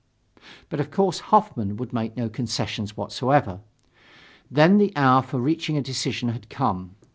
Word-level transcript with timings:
But, 0.69 0.79
of 0.79 0.89
course, 0.89 1.19
Hoffmann 1.29 1.75
would 1.77 1.93
make 1.93 2.17
no 2.17 2.27
concessions 2.27 2.97
whatsoever. 2.97 3.59
Then 4.49 4.79
the 4.79 4.91
hour 4.95 5.21
for 5.21 5.39
reaching 5.39 5.77
a 5.77 5.81
decision 5.83 6.29
had 6.29 6.49
come. 6.49 6.95